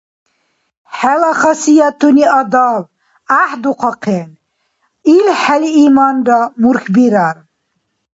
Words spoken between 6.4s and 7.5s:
мурхьбирар.